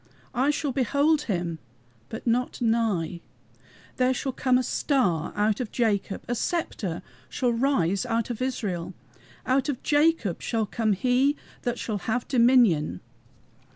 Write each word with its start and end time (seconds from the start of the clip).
I 0.33 0.49
shall 0.49 0.71
behold 0.71 1.21
HIM, 1.29 1.59
but 2.09 2.25
not 2.25 2.59
nigh. 2.59 3.21
There 3.97 4.15
shall 4.15 4.31
come 4.31 4.57
a 4.57 4.63
STAR 4.63 5.31
out 5.35 5.59
of 5.59 5.71
Jacob, 5.71 6.23
A 6.27 6.33
sceptre 6.33 7.03
shall 7.29 7.53
rise 7.53 8.03
out 8.07 8.31
of 8.31 8.41
Israel. 8.41 8.95
Out 9.45 9.69
of 9.69 9.83
Jacob 9.83 10.41
shall 10.41 10.65
come 10.65 10.93
HE 10.93 11.35
that 11.61 11.77
shall 11.77 11.99
have 11.99 12.27
dominion!" 12.27 12.99